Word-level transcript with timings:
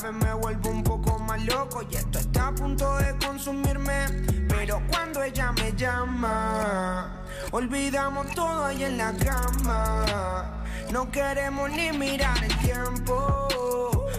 me 0.00 0.32
vuelvo 0.32 0.70
un 0.70 0.84
poco 0.84 1.18
más 1.18 1.44
loco 1.44 1.82
y 1.90 1.96
esto 1.96 2.20
está 2.20 2.46
a 2.46 2.54
punto 2.54 2.98
de 2.98 3.16
consumirme. 3.16 4.06
Pero 4.48 4.80
cuando 4.88 5.24
ella 5.24 5.50
me 5.50 5.72
llama, 5.72 7.24
olvidamos 7.50 8.30
todo 8.30 8.66
ahí 8.66 8.84
en 8.84 8.96
la 8.96 9.12
cama. 9.14 10.62
No 10.92 11.10
queremos 11.10 11.68
ni 11.72 11.90
mirar 11.90 12.36
el 12.44 12.56
tiempo, 12.58 13.48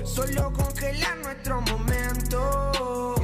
solo 0.03 0.51
congelar 0.51 1.17
nuestro 1.19 1.61
momento. 1.61 3.15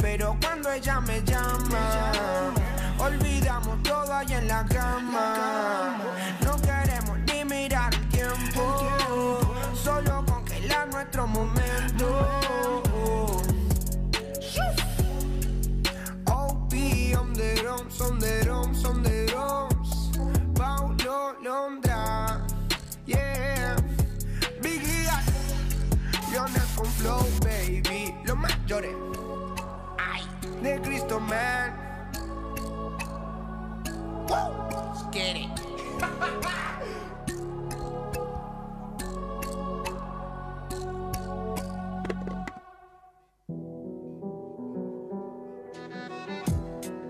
pero 0.00 0.34
cuando 0.40 0.72
ella 0.72 0.98
me 1.02 1.22
llama, 1.24 2.54
olvidamos 2.98 3.82
todo 3.82 4.14
ahí 4.14 4.32
en 4.32 4.48
la 4.48 4.64
cama. 4.64 5.98
No 6.40 6.56
queremos 6.62 7.18
ni 7.26 7.44
mirar 7.44 7.92
el 7.92 8.08
tiempo, 8.08 9.54
solo 9.74 10.15
nuestro 11.16 11.26
momento. 11.26 12.06
OP 16.26 16.72
on 17.16 17.32
the 17.32 17.54
drums, 17.60 18.00
on 18.00 18.18
the 18.18 18.40
drums, 18.44 18.84
on 18.84 19.02
the 19.02 19.26
drums. 19.26 20.10
Paulo 20.54 21.34
Londra, 21.42 22.46
yeah. 23.06 23.76
Biggie, 24.60 25.08
con 26.76 26.86
flow, 26.86 27.24
baby. 27.40 28.14
Los 28.26 28.36
mayores. 28.36 28.94
Ay, 29.98 30.22
de 30.62 30.80
Cristo, 30.82 31.18
man. 31.18 31.72
Woo, 34.28 35.10
get 35.10 35.36
it. 35.36 35.55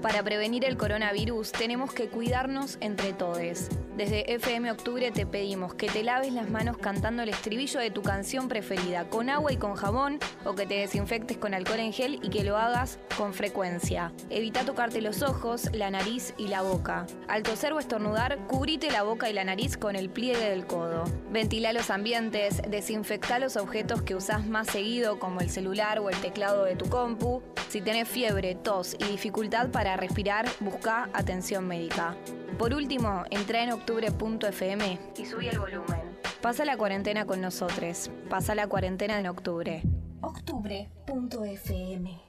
Para 0.06 0.22
prevenir 0.22 0.64
el 0.64 0.76
coronavirus 0.76 1.50
tenemos 1.50 1.92
que 1.92 2.06
cuidarnos 2.06 2.78
entre 2.80 3.12
todos. 3.12 3.68
Desde 3.96 4.34
FM 4.34 4.70
Octubre 4.70 5.10
te 5.10 5.26
pedimos 5.26 5.74
que 5.74 5.88
te 5.88 6.04
laves 6.04 6.32
las 6.32 6.48
manos 6.48 6.76
cantando 6.78 7.24
el 7.24 7.30
estribillo 7.30 7.80
de 7.80 7.90
tu 7.90 8.02
canción 8.02 8.46
preferida 8.46 9.08
con 9.08 9.30
agua 9.30 9.52
y 9.52 9.56
con 9.56 9.74
jabón 9.74 10.20
o 10.44 10.54
que 10.54 10.64
te 10.64 10.74
desinfectes 10.74 11.38
con 11.38 11.54
alcohol 11.54 11.80
en 11.80 11.92
gel 11.92 12.20
y 12.22 12.28
que 12.28 12.44
lo 12.44 12.56
hagas 12.56 13.00
con 13.16 13.34
frecuencia. 13.34 14.12
Evita 14.30 14.64
tocarte 14.64 15.00
los 15.00 15.22
ojos, 15.22 15.70
la 15.72 15.90
nariz 15.90 16.34
y 16.36 16.46
la 16.46 16.62
boca. 16.62 17.06
Al 17.26 17.42
toser 17.42 17.72
o 17.72 17.80
estornudar, 17.80 18.38
cubrite 18.46 18.92
la 18.92 19.02
boca 19.02 19.28
y 19.28 19.32
la 19.32 19.42
nariz 19.42 19.76
con 19.76 19.96
el 19.96 20.08
pliegue 20.08 20.50
del 20.50 20.68
codo. 20.68 21.02
Ventila 21.32 21.72
los 21.72 21.90
ambientes, 21.90 22.62
desinfecta 22.68 23.40
los 23.40 23.56
objetos 23.56 24.02
que 24.02 24.14
usás 24.14 24.46
más 24.46 24.68
seguido 24.68 25.18
como 25.18 25.40
el 25.40 25.50
celular 25.50 25.98
o 25.98 26.10
el 26.10 26.16
teclado 26.20 26.62
de 26.64 26.76
tu 26.76 26.88
compu. 26.88 27.42
Si 27.70 27.80
tenés 27.80 28.08
fiebre, 28.08 28.54
tos 28.54 28.94
y 29.00 29.04
dificultad 29.04 29.70
para 29.70 29.95
respirar, 29.96 30.46
busca 30.60 31.08
atención 31.12 31.66
médica. 31.66 32.14
Por 32.58 32.74
último, 32.74 33.24
entra 33.30 33.62
en 33.62 33.72
octubre.fm 33.72 34.98
y 35.16 35.26
subí 35.26 35.48
el 35.48 35.58
volumen. 35.58 36.16
Pasa 36.40 36.64
la 36.64 36.76
cuarentena 36.76 37.26
con 37.26 37.40
nosotros. 37.40 38.10
Pasa 38.30 38.54
la 38.54 38.66
cuarentena 38.66 39.18
en 39.18 39.26
octubre. 39.26 39.82
Octubre.fm 40.20 42.22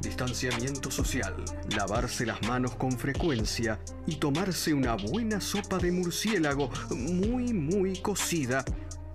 Distanciamiento 0.00 0.90
social, 0.90 1.36
lavarse 1.76 2.26
las 2.26 2.42
manos 2.42 2.74
con 2.74 2.90
frecuencia 2.90 3.78
y 4.04 4.16
tomarse 4.16 4.74
una 4.74 4.96
buena 4.96 5.40
sopa 5.40 5.78
de 5.78 5.92
murciélago 5.92 6.70
muy 6.90 7.52
muy 7.52 7.96
cocida 7.98 8.64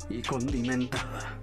y 0.10 0.22
condimentada. 0.22 1.38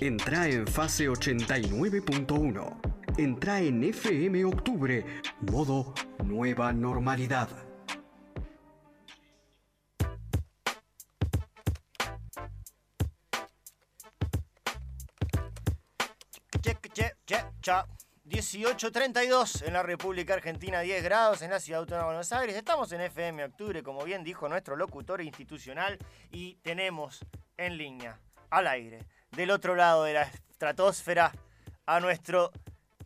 Entra 0.00 0.48
en 0.48 0.66
fase 0.66 1.08
89.1. 1.08 2.97
Entra 3.18 3.58
en 3.58 3.82
FM 3.82 4.44
Octubre, 4.44 5.04
modo 5.40 5.92
nueva 6.24 6.72
normalidad. 6.72 7.48
Check, 16.62 16.92
check, 16.92 17.16
check, 17.26 17.46
cha. 17.60 17.84
18.32 18.24 19.66
en 19.66 19.72
la 19.72 19.82
República 19.82 20.34
Argentina, 20.34 20.78
10 20.78 21.02
grados 21.02 21.42
en 21.42 21.50
la 21.50 21.58
Ciudad 21.58 21.80
Autónoma 21.80 22.04
de 22.04 22.14
Buenos 22.14 22.32
Aires. 22.32 22.54
Estamos 22.54 22.92
en 22.92 23.00
FM 23.00 23.46
Octubre, 23.46 23.82
como 23.82 24.04
bien 24.04 24.22
dijo 24.22 24.48
nuestro 24.48 24.76
locutor 24.76 25.22
institucional, 25.22 25.98
y 26.30 26.54
tenemos 26.62 27.26
en 27.56 27.78
línea, 27.78 28.20
al 28.50 28.68
aire, 28.68 29.06
del 29.32 29.50
otro 29.50 29.74
lado 29.74 30.04
de 30.04 30.12
la 30.12 30.22
estratosfera, 30.22 31.32
a 31.84 31.98
nuestro 31.98 32.52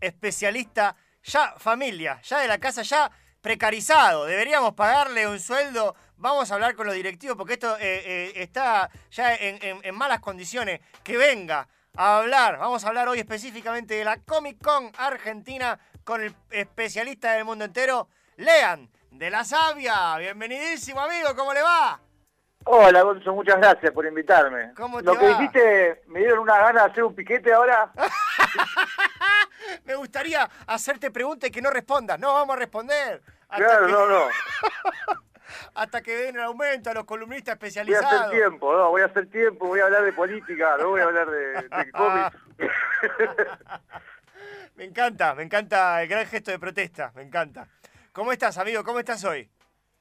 especialista, 0.03 0.95
ya 1.23 1.55
familia, 1.59 2.21
ya 2.23 2.41
de 2.41 2.49
la 2.49 2.59
casa, 2.59 2.83
ya 2.83 3.11
precarizado. 3.41 4.27
Deberíamos 4.27 4.75
pagarle 4.75 5.27
un 5.27 5.41
sueldo. 5.41 5.95
Vamos 6.17 6.51
a 6.51 6.55
hablar 6.55 6.75
con 6.77 6.87
los 6.87 6.95
directivos 6.95 7.37
porque 7.37 7.55
esto 7.55 7.77
eh, 7.79 8.03
eh, 8.05 8.33
está 8.37 8.91
ya 9.11 9.35
en, 9.35 9.59
en- 9.63 9.81
en 9.83 9.95
malas 9.95 10.21
condiciones. 10.21 10.81
Que 11.03 11.17
venga 11.17 11.67
a 11.97 12.19
hablar. 12.19 12.59
Vamos 12.59 12.85
a 12.85 12.89
hablar 12.89 13.09
hoy 13.09 13.19
específicamente 13.19 13.95
de 13.95 14.05
la 14.05 14.19
Comic 14.19 14.63
Con 14.63 14.93
Argentina 14.99 15.79
con 16.05 16.21
el 16.23 16.35
especialista 16.51 17.33
del 17.33 17.45
mundo 17.45 17.65
entero, 17.65 18.09
Lean 18.37 18.91
de 19.11 19.31
la 19.31 19.45
Sabia. 19.45 20.17
Bienvenidísimo, 20.19 21.01
amigo. 21.01 21.35
¿Cómo 21.37 21.53
le 21.55 21.63
va? 21.63 22.01
Hola, 22.65 23.03
Gonzo, 23.03 23.33
muchas 23.35 23.57
gracias 23.57 23.91
por 23.93 24.07
invitarme. 24.07 24.73
¿Cómo 24.77 24.99
te 24.99 25.05
Lo 25.05 25.19
que 25.19 25.27
dijiste, 25.27 26.03
me 26.07 26.21
dieron 26.21 26.39
una 26.41 26.59
gana 26.59 26.85
de 26.85 26.91
hacer 26.93 27.03
un 27.05 27.15
piquete 27.15 27.53
ahora. 27.53 27.93
Me 29.85 29.95
gustaría 29.95 30.49
hacerte 30.67 31.11
preguntas 31.11 31.49
y 31.49 31.51
que 31.53 31.63
no 31.63 31.71
respondas. 31.71 32.19
No 32.19 32.33
vamos 32.35 32.57
a 32.57 32.59
responder. 32.59 33.23
Hasta 33.49 33.65
Claro, 33.67 33.87
que, 33.87 33.93
no, 33.93 34.07
no. 34.07 34.25
Hasta 35.75 36.03
que 36.03 36.17
den 36.17 36.37
el 36.37 36.43
aumento 36.43 36.91
a 36.91 36.95
los 36.95 37.05
columnistas 37.05 37.59
Voy 37.59 37.67
a 37.67 37.69
especializados. 37.69 38.13
hacer 38.13 38.31
tiempo, 38.31 38.77
no, 38.77 38.91
voy 38.91 39.03
a 39.03 39.07
hacer 39.07 39.27
tiempo, 39.31 39.67
voy 39.67 39.81
a 39.81 39.85
hablar 39.85 40.03
de 40.05 40.13
política, 40.13 40.77
no 40.79 40.89
voy 40.89 41.01
a 41.01 41.05
hablar 41.05 41.31
de, 41.31 41.39
de 41.63 41.93
cómics. 41.93 42.37
Me 44.77 44.85
encanta, 44.85 45.35
me 45.35 45.43
encanta 45.43 46.03
el 46.03 46.09
gran 46.09 46.27
gesto 46.27 46.51
de 46.51 46.59
protesta, 46.59 47.13
me 47.15 47.23
encanta. 47.23 47.69
¿Cómo 48.13 48.33
estás, 48.33 48.57
amigo? 48.59 48.83
¿Cómo 48.85 48.99
estás 48.99 49.23
hoy? 49.25 49.49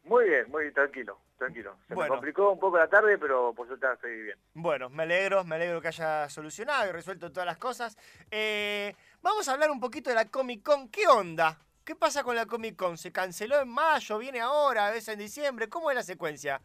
Muy 0.04 0.28
bien, 0.28 0.50
muy 0.50 0.72
tranquilo, 0.74 1.20
tranquilo. 1.38 1.76
Se 1.88 1.94
Bueno. 1.94 2.10
me 2.14 2.18
complicó 2.18 2.52
un 2.52 2.60
poco 2.60 2.78
la 2.78 2.88
tarde, 2.88 3.18
pero 3.18 3.54
por 3.54 3.68
suerte 3.68 3.86
estoy 3.94 4.22
bien. 4.24 4.38
Bueno, 4.54 4.90
me 4.90 5.04
alegro, 5.04 5.44
me 5.44 5.56
alegro 5.56 5.80
que 5.82 5.90
haya 5.90 6.28
solucionado 6.30 6.90
y 6.90 6.92
resuelto 6.92 7.32
todas 7.32 7.46
las 7.46 7.58
cosas. 7.58 7.98
Eh, 8.32 8.96
vamos 9.22 9.48
a 9.48 9.54
hablar 9.54 9.70
un 9.70 9.80
poquito 9.80 10.10
de 10.10 10.16
la 10.16 10.26
Comic 10.26 10.64
Con. 10.64 10.90
¿Qué 10.90 11.08
onda? 11.08 11.58
¿Qué 11.86 11.96
pasa 11.96 12.24
con 12.24 12.36
la 12.36 12.46
Comic 12.48 12.76
Con? 12.76 12.98
¿Se 12.98 13.12
canceló 13.12 13.60
en 13.62 13.70
mayo? 13.70 14.18
¿Viene 14.18 14.40
ahora? 14.42 14.88
¿A 14.88 14.92
veces 14.92 15.10
en 15.10 15.20
diciembre? 15.20 15.70
¿Cómo 15.70 15.92
es 15.92 15.96
la 15.96 16.04
secuencia? 16.04 16.62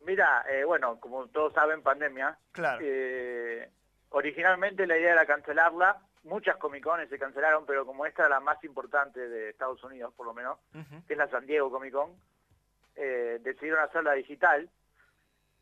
Mira, 0.00 0.44
eh, 0.50 0.64
bueno, 0.64 0.98
como 1.00 1.26
todos 1.28 1.52
saben, 1.52 1.82
pandemia. 1.82 2.38
Claro. 2.52 2.80
Eh, 2.82 3.70
originalmente 4.10 4.86
la 4.86 4.96
idea 4.98 5.12
era 5.12 5.26
cancelarla. 5.26 6.00
Muchas 6.24 6.56
Comic 6.56 6.82
Cones 6.84 7.08
se 7.08 7.18
cancelaron, 7.18 7.64
pero 7.66 7.86
como 7.86 8.04
esta 8.04 8.22
era 8.22 8.30
la 8.30 8.40
más 8.40 8.62
importante 8.64 9.28
de 9.28 9.50
Estados 9.50 9.82
Unidos, 9.84 10.12
por 10.16 10.26
lo 10.26 10.34
menos, 10.34 10.58
que 11.06 11.12
es 11.14 11.18
la 11.18 11.28
San 11.30 11.46
Diego 11.46 11.70
Comic 11.70 11.92
Con, 11.92 12.10
eh, 12.98 13.38
decidieron 13.40 13.80
hacerla 13.82 14.12
digital. 14.12 14.68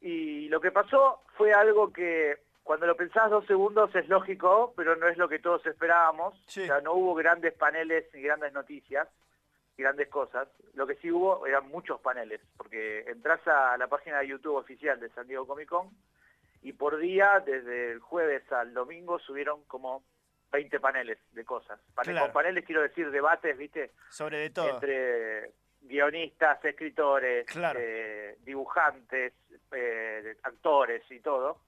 Y 0.00 0.48
lo 0.48 0.60
que 0.60 0.70
pasó 0.72 1.22
fue 1.36 1.52
algo 1.52 1.92
que 1.92 2.38
cuando 2.62 2.86
lo 2.86 2.96
pensás 2.96 3.30
dos 3.30 3.46
segundos 3.46 3.94
es 3.94 4.08
lógico, 4.08 4.74
pero 4.76 4.96
no 4.96 5.08
es 5.08 5.16
lo 5.16 5.28
que 5.28 5.38
todos 5.38 5.64
esperábamos. 5.66 6.34
Sí. 6.46 6.62
O 6.62 6.66
sea, 6.66 6.80
no 6.80 6.94
hubo 6.94 7.14
grandes 7.14 7.54
paneles 7.54 8.06
ni 8.12 8.22
grandes 8.22 8.52
noticias, 8.52 9.08
grandes 9.78 10.08
cosas. 10.08 10.48
Lo 10.74 10.86
que 10.86 10.96
sí 10.96 11.10
hubo 11.10 11.46
eran 11.46 11.68
muchos 11.68 12.00
paneles, 12.00 12.40
porque 12.56 13.00
entras 13.08 13.40
a 13.46 13.76
la 13.78 13.86
página 13.86 14.18
de 14.20 14.28
YouTube 14.28 14.56
oficial 14.56 14.98
de 15.00 15.08
San 15.10 15.26
Diego 15.28 15.46
Comic 15.46 15.68
Con 15.68 15.90
y 16.62 16.72
por 16.72 16.96
día, 16.98 17.40
desde 17.46 17.92
el 17.92 18.00
jueves 18.00 18.50
al 18.50 18.74
domingo, 18.74 19.18
subieron 19.20 19.62
como 19.64 20.02
20 20.50 20.80
paneles 20.80 21.18
de 21.32 21.44
cosas. 21.44 21.78
Pane- 21.94 22.12
Claro. 22.12 22.26
Con 22.26 22.32
paneles 22.34 22.64
quiero 22.64 22.82
decir 22.82 23.10
debates, 23.10 23.56
¿viste? 23.56 23.92
Sobre 24.10 24.38
de 24.38 24.50
todo. 24.50 24.70
entre 24.74 25.52
guionistas, 25.86 26.64
escritores, 26.64 27.46
Claro. 27.46 27.78
eh, 27.82 28.36
dibujantes, 28.44 29.32
eh, 29.72 30.36
actores 30.42 31.02
y 31.10 31.20
todo. 31.20 31.58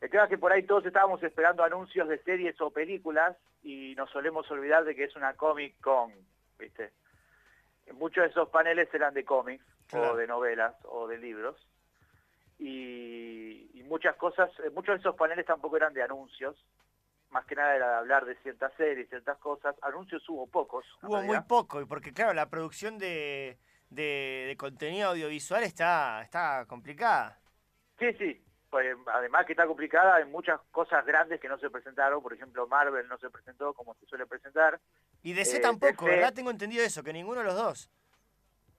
El 0.00 0.10
tema 0.10 0.24
es 0.24 0.28
que 0.30 0.38
por 0.38 0.52
ahí 0.52 0.62
todos 0.64 0.84
estábamos 0.86 1.22
esperando 1.22 1.62
anuncios 1.64 2.08
de 2.08 2.18
series 2.18 2.60
o 2.60 2.70
películas 2.70 3.36
y 3.62 3.94
nos 3.96 4.10
solemos 4.10 4.50
olvidar 4.50 4.84
de 4.84 4.94
que 4.94 5.04
es 5.04 5.16
una 5.16 5.34
Comic 5.34 5.80
Con, 5.80 6.12
¿viste? 6.58 6.92
Muchos 7.92 8.24
de 8.24 8.30
esos 8.30 8.48
paneles 8.50 8.92
eran 8.92 9.14
de 9.14 9.24
cómics 9.24 9.64
Claro. 9.86 10.12
o 10.12 10.16
de 10.16 10.26
novelas 10.26 10.74
o 10.84 11.06
de 11.06 11.18
libros 11.18 11.56
y, 12.58 13.70
y 13.74 13.82
muchas 13.84 14.16
cosas, 14.16 14.50
eh, 14.60 14.70
muchos 14.70 14.94
de 14.94 15.00
esos 15.00 15.16
paneles 15.16 15.44
tampoco 15.46 15.76
eran 15.76 15.92
de 15.92 16.02
anuncios, 16.02 16.56
más 17.34 17.44
que 17.44 17.54
nada 17.56 17.74
era 17.76 17.88
de 17.90 17.94
hablar 17.96 18.24
de 18.24 18.36
ciertas 18.36 18.72
series, 18.78 19.08
ciertas 19.10 19.36
cosas. 19.38 19.74
Anuncios 19.82 20.26
hubo 20.30 20.46
pocos. 20.46 20.86
Hubo 21.02 21.16
muy 21.16 21.20
realidad. 21.22 21.46
poco, 21.46 21.80
y 21.82 21.84
porque 21.84 22.12
claro, 22.14 22.32
la 22.32 22.48
producción 22.48 22.96
de, 22.96 23.58
de- 23.90 24.44
de 24.46 24.56
contenido 24.56 25.10
audiovisual 25.10 25.62
está, 25.64 26.22
está 26.22 26.64
complicada. 26.66 27.38
Sí, 27.98 28.12
sí. 28.14 28.40
pues, 28.70 28.96
además 29.12 29.44
que 29.46 29.52
está 29.52 29.66
complicada, 29.66 30.16
hay 30.16 30.24
muchas 30.24 30.60
cosas 30.72 31.04
grandes 31.04 31.40
que 31.40 31.48
no 31.48 31.58
se 31.58 31.70
presentaron, 31.70 32.22
por 32.22 32.32
ejemplo 32.32 32.66
Marvel 32.66 33.06
no 33.08 33.18
se 33.18 33.30
presentó 33.30 33.72
como 33.74 33.94
se 33.96 34.06
suele 34.06 34.26
presentar. 34.26 34.80
Y 35.22 35.32
DC 35.32 35.58
Eh, 35.58 35.60
tampoco, 35.60 36.06
DC 36.06 36.16
¿verdad? 36.16 36.34
Tengo 36.34 36.50
entendido 36.50 36.84
eso, 36.84 37.02
que 37.02 37.12
ninguno 37.12 37.40
de 37.40 37.46
los 37.46 37.54
dos. 37.54 37.90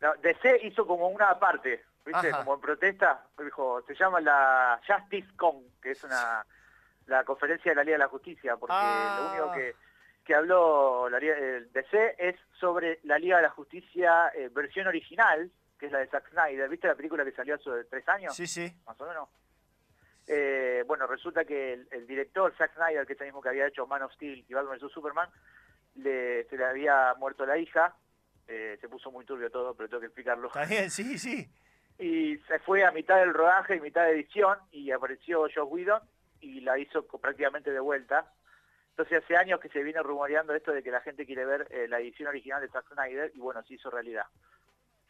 No, 0.02 0.14
DC 0.22 0.60
hizo 0.64 0.86
como 0.86 1.08
una 1.08 1.40
parte, 1.40 1.84
¿viste? 2.06 2.28
Ajá. 2.30 2.40
Como 2.40 2.56
en 2.56 2.62
protesta, 2.62 3.26
dijo, 3.42 3.82
se 3.88 3.96
llama 3.96 4.20
la 4.20 4.82
Justice 4.86 5.34
Con, 5.38 5.64
que 5.82 5.92
es 5.92 6.04
una 6.04 6.46
la 7.08 7.24
conferencia 7.24 7.72
de 7.72 7.76
la 7.76 7.84
Liga 7.84 7.96
de 7.98 8.04
la 8.04 8.10
Justicia, 8.10 8.58
porque 8.58 8.74
Ah. 8.78 9.18
lo 9.20 9.30
único 9.30 9.52
que, 9.54 9.76
que 10.24 10.36
habló 10.36 11.08
la 11.10 11.20
Liga- 11.20 11.38
el 11.38 11.72
DC 11.72 12.16
es 12.18 12.36
sobre 12.60 13.00
la 13.04 13.18
Liga 13.20 13.38
de 13.38 13.44
la 13.44 13.50
Justicia 13.50 14.30
eh, 14.36 14.50
versión 14.52 14.88
original, 14.88 15.52
que 15.78 15.86
es 15.88 15.92
la 15.92 16.00
de 16.00 16.08
Zack 16.08 16.30
Snyder. 16.32 16.70
¿Viste 16.70 16.88
la 16.88 16.96
película 16.96 17.24
que 17.26 17.32
salió 17.32 17.56
hace 17.56 17.84
tres 17.90 18.08
años? 18.10 18.36
Sí, 18.36 18.48
sí. 18.48 18.74
Más 18.86 19.00
o 19.02 19.08
menos. 19.08 19.30
Eh, 20.28 20.84
bueno, 20.88 21.06
resulta 21.06 21.46
que 21.46 21.74
el, 21.74 21.88
el 21.92 22.08
director 22.08 22.52
Zack 22.58 22.74
Snyder, 22.74 23.06
que 23.06 23.14
es 23.14 23.20
el 23.22 23.28
mismo 23.28 23.42
que 23.42 23.50
había 23.50 23.68
hecho 23.68 23.86
Man 23.86 24.02
of 24.02 24.14
Steel 24.14 24.44
y 24.48 24.54
Batman 24.54 24.80
vs 24.80 24.92
Superman, 24.92 25.30
le, 25.96 26.46
se 26.46 26.58
le 26.58 26.66
había 26.66 27.14
muerto 27.20 27.46
la 27.46 27.58
hija, 27.58 27.96
eh, 28.48 28.78
se 28.82 28.90
puso 28.90 29.12
muy 29.12 29.26
turbio 29.26 29.52
todo, 29.52 29.76
pero 29.76 29.88
tengo 29.90 30.00
que 30.02 30.08
explicarlo. 30.08 30.48
Está 30.48 30.66
bien, 30.66 30.90
sí, 30.90 31.20
sí. 31.20 31.48
Y 32.00 32.38
se 32.48 32.60
fue 32.60 32.84
a 32.84 32.92
mitad 32.92 33.18
del 33.20 33.34
rodaje 33.34 33.76
y 33.76 33.80
mitad 33.82 34.04
de 34.06 34.12
edición 34.14 34.58
y 34.72 34.92
apareció 34.92 35.42
Josh 35.42 35.60
Whedon 35.68 36.02
y 36.46 36.62
la 36.62 36.78
hizo 36.78 37.04
prácticamente 37.06 37.72
de 37.72 37.80
vuelta. 37.80 38.32
Entonces 38.92 39.24
hace 39.24 39.36
años 39.36 39.60
que 39.60 39.70
se 39.70 39.84
viene 39.84 40.02
rumoreando 40.02 40.54
esto 40.54 40.72
de 40.72 40.84
que 40.84 40.92
la 40.92 41.02
gente 41.02 41.26
quiere 41.26 41.46
ver 41.46 41.68
eh, 41.70 41.88
la 41.88 42.00
edición 42.00 42.30
original 42.30 42.62
de 42.62 42.70
Zack 42.70 42.88
Snyder 42.94 43.32
y 43.34 43.40
bueno, 43.40 43.62
se 43.64 43.74
hizo 43.74 43.90
realidad. 43.90 44.26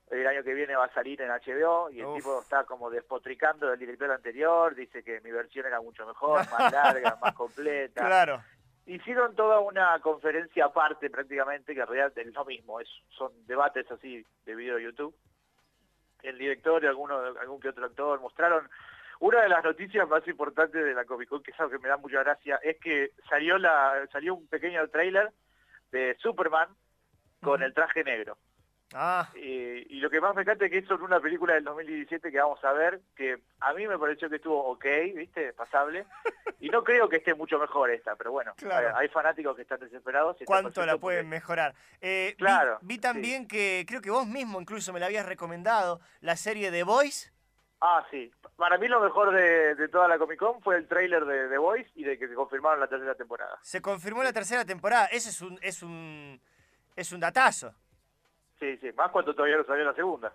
El 0.10 0.26
año 0.28 0.44
que 0.44 0.54
viene 0.54 0.76
va 0.76 0.86
a 0.86 0.94
salir 0.94 1.22
en 1.22 1.30
HBO 1.30 1.90
y 1.90 2.00
el 2.00 2.06
Uf. 2.06 2.18
tipo 2.18 2.42
está 2.42 2.64
como 2.64 2.90
despotricando 2.90 3.70
del 3.70 3.80
director 3.80 4.12
anterior, 4.12 4.74
dice 4.76 5.04
que 5.04 5.20
mi 5.22 5.32
versión 5.32 5.66
era 5.66 5.82
mucho 5.82 6.06
mejor, 6.06 6.50
más 6.52 6.72
larga, 6.72 7.18
más 7.22 7.34
completa. 7.34 8.06
Claro. 8.06 8.44
Hicieron 8.86 9.36
toda 9.36 9.60
una 9.60 10.00
conferencia 10.00 10.66
aparte 10.66 11.10
prácticamente, 11.10 11.74
que 11.74 11.82
en 11.82 11.88
realidad 11.88 12.18
es 12.18 12.34
lo 12.34 12.46
mismo, 12.46 12.80
es, 12.80 12.88
son 13.10 13.32
debates 13.48 13.92
así 13.92 14.24
de 14.46 14.56
video 14.56 14.76
de 14.76 14.84
YouTube. 14.84 15.16
El 16.22 16.38
director 16.38 16.84
y 16.84 16.88
alguno, 16.88 17.18
algún 17.18 17.60
que 17.60 17.70
otro 17.70 17.86
actor 17.86 18.20
mostraron 18.20 18.70
una 19.20 19.42
de 19.42 19.50
las 19.50 19.64
noticias 19.64 20.08
más 20.08 20.28
importantes 20.28 20.84
de 20.84 20.94
la 20.94 21.06
Comic 21.06 21.30
Con, 21.30 21.42
que 21.44 21.52
es 21.52 21.60
algo 21.60 21.72
que 21.72 21.80
me 21.80 21.90
da 21.90 21.98
mucha 21.98 22.22
gracia, 22.24 22.60
es 22.64 22.78
que 22.80 23.12
salió 23.30 23.58
la 23.58 24.08
salió 24.12 24.36
un 24.36 24.48
pequeño 24.48 24.88
trailer 24.90 25.32
de 25.92 26.16
Superman 26.20 26.70
con 27.42 27.62
el 27.64 27.74
traje 27.74 28.04
negro. 28.04 28.38
Ah, 28.94 29.30
Eh, 29.36 29.86
y 29.90 30.00
lo 30.00 30.10
que 30.10 30.22
más 30.22 30.36
me 30.36 30.44
encanta 30.44 30.66
es 30.66 30.72
que 30.72 30.78
es 30.78 30.88
sobre 30.88 31.04
una 31.04 31.20
película 31.20 31.56
del 31.56 31.64
2017 31.64 32.32
que 32.32 32.38
vamos 32.40 32.64
a 32.64 32.72
ver, 32.72 33.02
que 33.16 33.40
a 33.60 33.74
mí 33.74 33.88
me 33.88 33.98
pareció 33.98 34.30
que 34.30 34.36
estuvo 34.38 34.64
ok, 34.72 34.86
¿viste? 35.16 35.54
Pasable. 35.54 36.06
Y 36.62 36.70
no 36.70 36.84
creo 36.84 37.10
que 37.10 37.18
esté 37.18 37.36
mucho 37.36 37.60
mejor 37.60 37.92
esta, 37.92 38.16
pero 38.16 38.32
bueno, 38.32 38.54
Claro. 38.56 38.88
hay, 38.96 39.04
hay 39.04 39.08
fanáticos 39.10 39.56
que 39.56 39.64
están 39.64 39.80
desesperados. 39.80 40.38
y 40.42 40.46
¿cuánto 40.46 40.84
la 40.86 40.98
pueden 40.98 41.26
porque- 41.26 41.36
mejorar? 41.36 41.76
Eh, 42.02 42.34
Claro, 42.38 42.80
vi, 42.82 42.98
también 42.98 43.48
que 43.48 43.86
creo 43.88 44.02
que 44.02 44.10
vos 44.10 44.26
mismo 44.26 44.60
incluso 44.62 44.94
me 44.94 45.00
la 45.00 45.08
habías 45.08 45.26
recomendado, 45.28 46.00
la 46.22 46.36
serie 46.38 46.72
The 46.72 46.84
Voice. 46.84 47.32
Ah, 47.82 48.06
sí. 48.10 48.32
Para 48.56 48.78
mí 48.78 48.88
lo 48.88 49.00
mejor 49.02 49.34
de, 49.34 49.76
de 49.76 49.88
toda 49.90 50.08
la 50.08 50.18
Comic 50.18 50.40
Con 50.40 50.62
fue 50.62 50.78
el 50.78 50.88
tráiler 50.88 51.26
de 51.26 51.50
The 51.50 51.58
Voice 51.58 51.90
y 51.96 52.04
de 52.04 52.18
que 52.18 52.28
se 52.28 52.34
confirmaron 52.34 52.80
la 52.80 52.88
tercera 52.88 53.16
temporada. 53.16 53.58
Se 53.62 53.82
confirmó 53.82 54.24
la 54.24 54.34
tercera 54.34 54.66
temporada. 54.66 55.06
Ese 55.08 55.30
es 55.30 55.42
un, 55.42 55.60
es 55.62 55.84
un, 55.84 56.42
es 56.96 57.12
un 57.12 57.20
datazo. 57.20 57.74
Sí, 58.60 58.78
sí, 58.78 58.92
más 58.94 59.12
cuando 59.12 59.36
todavía 59.36 59.58
no 59.58 59.66
salió 59.66 59.84
la 59.84 59.94
segunda. 59.94 60.34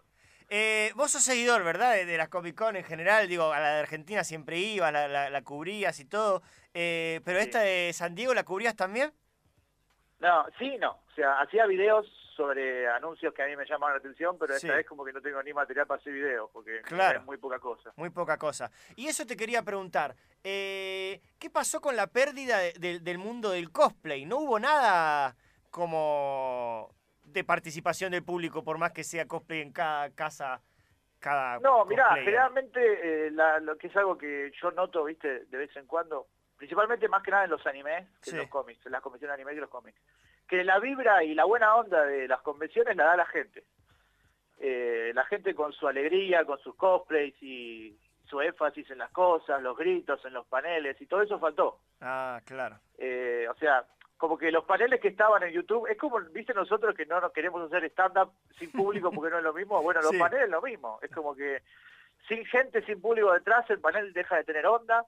Eh, 0.52 0.92
vos 0.96 1.10
sos 1.12 1.22
seguidor, 1.22 1.62
¿verdad? 1.64 1.94
De, 1.94 2.04
de 2.04 2.18
las 2.18 2.28
Comic 2.28 2.56
Con 2.56 2.76
en 2.76 2.84
general. 2.84 3.26
Digo, 3.28 3.52
a 3.52 3.58
la 3.60 3.74
de 3.74 3.80
Argentina 3.80 4.22
siempre 4.22 4.58
ibas, 4.58 4.92
la, 4.92 5.08
la, 5.08 5.30
la 5.30 5.42
cubrías 5.42 5.98
y 6.00 6.04
todo. 6.04 6.42
Eh, 6.74 7.20
pero 7.24 7.38
Sí. 7.38 7.44
esta 7.46 7.60
de 7.60 7.90
San 7.94 8.14
Diego, 8.14 8.34
¿la 8.34 8.44
cubrías 8.44 8.76
también? 8.76 9.12
No, 10.18 10.44
sí, 10.58 10.76
no. 10.78 10.90
O 10.90 11.14
sea, 11.14 11.40
hacía 11.40 11.66
videos 11.66 12.06
sobre 12.44 12.88
anuncios 12.88 13.34
que 13.34 13.42
a 13.42 13.46
mí 13.46 13.54
me 13.54 13.66
llamaban 13.66 13.94
la 13.96 13.98
atención, 13.98 14.38
pero 14.38 14.54
esta 14.54 14.66
Sí. 14.68 14.72
vez 14.72 14.86
como 14.86 15.04
que 15.04 15.12
no 15.12 15.20
tengo 15.20 15.42
ni 15.42 15.52
material 15.52 15.86
para 15.86 16.00
hacer 16.00 16.14
videos, 16.14 16.48
porque 16.54 16.80
Claro. 16.82 17.18
es 17.18 17.24
muy 17.26 17.36
poca 17.36 17.58
cosa. 17.58 17.92
Muy 17.96 18.08
poca 18.08 18.38
cosa. 18.38 18.70
Y 18.96 19.08
eso 19.08 19.26
te 19.26 19.36
quería 19.36 19.62
preguntar. 19.62 20.14
eh, 20.42 21.20
¿Qué 21.38 21.50
pasó 21.50 21.82
con 21.82 21.96
la 21.96 22.06
pérdida 22.06 22.56
de- 22.58 22.72
de- 22.72 23.00
del 23.00 23.18
mundo 23.18 23.50
del 23.50 23.70
cosplay? 23.70 24.24
¿No 24.24 24.38
hubo 24.38 24.58
nada 24.58 25.36
como 25.70 26.88
de 27.24 27.44
participación 27.44 28.12
del 28.12 28.24
público, 28.24 28.64
por 28.64 28.78
más 28.78 28.92
que 28.92 29.04
sea 29.04 29.28
cosplay 29.28 29.60
en 29.60 29.70
cada 29.72 30.08
casa, 30.14 30.62
cada 31.18 31.58
No, 31.60 31.84
mirá, 31.84 32.04
cosplayer? 32.04 32.24
generalmente 32.24 33.26
eh, 33.26 33.30
la- 33.32 33.58
lo 33.60 33.76
que 33.76 33.88
es 33.88 33.96
algo 33.96 34.16
que 34.16 34.50
yo 34.62 34.70
noto, 34.70 35.04
viste, 35.04 35.44
de 35.44 35.58
vez 35.58 35.76
en 35.76 35.86
cuando, 35.86 36.26
principalmente 36.56 37.06
más 37.08 37.22
que 37.22 37.30
nada 37.32 37.44
en 37.44 37.50
los 37.50 37.66
animes, 37.66 38.08
que 38.22 38.30
Sí. 38.30 38.36
en 38.36 38.38
los 38.38 38.48
cómics, 38.48 38.84
en 38.86 38.92
las 38.92 39.02
convenciones 39.02 39.36
de 39.36 39.42
anime 39.42 39.52
y 39.56 39.60
los 39.60 39.68
cómics, 39.68 40.00
que 40.50 40.64
la 40.64 40.80
vibra 40.80 41.22
y 41.22 41.32
la 41.32 41.44
buena 41.44 41.76
onda 41.76 42.04
de 42.04 42.26
las 42.26 42.40
convenciones 42.40 42.96
la 42.96 43.04
da 43.04 43.16
la 43.16 43.26
gente. 43.26 43.62
Eh, 44.58 45.12
la 45.14 45.24
gente 45.26 45.54
con 45.54 45.72
su 45.72 45.86
alegría, 45.86 46.44
con 46.44 46.58
sus 46.58 46.74
cosplays 46.74 47.40
y 47.40 47.96
su 48.26 48.40
énfasis 48.40 48.90
en 48.90 48.98
las 48.98 49.12
cosas, 49.12 49.62
los 49.62 49.76
gritos 49.76 50.24
en 50.24 50.34
los 50.34 50.44
paneles 50.48 51.00
y 51.00 51.06
todo 51.06 51.22
eso 51.22 51.38
faltó. 51.38 51.78
Ah, 52.00 52.40
claro. 52.44 52.80
Eh, 52.98 53.46
o 53.48 53.54
sea, 53.54 53.84
como 54.16 54.36
que 54.36 54.50
los 54.50 54.64
paneles 54.64 55.00
que 55.00 55.08
estaban 55.08 55.42
en 55.44 55.52
YouTube, 55.52 55.86
es 55.88 55.96
como, 55.96 56.18
viste 56.20 56.52
nosotros 56.52 56.96
que 56.96 57.06
no 57.06 57.20
nos 57.20 57.32
queremos 57.32 57.62
hacer 57.64 57.84
stand-up 57.92 58.32
sin 58.58 58.72
público 58.72 59.12
porque 59.12 59.30
no 59.30 59.38
es 59.38 59.44
lo 59.44 59.54
mismo, 59.54 59.80
bueno, 59.82 60.02
los 60.02 60.10
Sí. 60.10 60.18
paneles 60.18 60.46
es 60.46 60.50
lo 60.50 60.60
mismo, 60.62 60.98
es 61.00 61.10
como 61.12 61.34
que 61.36 61.62
sin 62.26 62.44
gente, 62.46 62.84
sin 62.86 63.00
público 63.00 63.32
detrás, 63.32 63.70
el 63.70 63.78
panel 63.80 64.12
deja 64.12 64.36
de 64.36 64.44
tener 64.44 64.66
onda. 64.66 65.06